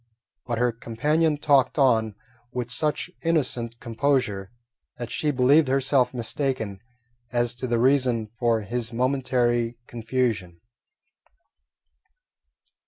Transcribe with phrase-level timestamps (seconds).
[0.47, 2.15] But her companion talked on
[2.51, 4.51] with such innocent composure
[4.97, 6.79] that she believed herself mistaken
[7.31, 10.59] as to the reason for his momentary confusion.